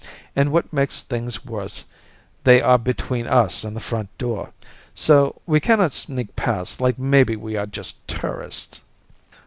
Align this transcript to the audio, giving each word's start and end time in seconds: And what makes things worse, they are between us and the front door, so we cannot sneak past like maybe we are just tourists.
And 0.35 0.51
what 0.51 0.73
makes 0.73 1.03
things 1.03 1.45
worse, 1.45 1.85
they 2.43 2.59
are 2.59 2.79
between 2.79 3.27
us 3.27 3.63
and 3.63 3.75
the 3.75 3.79
front 3.79 4.09
door, 4.17 4.51
so 4.95 5.39
we 5.45 5.59
cannot 5.59 5.93
sneak 5.93 6.35
past 6.35 6.81
like 6.81 6.97
maybe 6.97 7.35
we 7.35 7.55
are 7.55 7.67
just 7.67 8.07
tourists. 8.07 8.81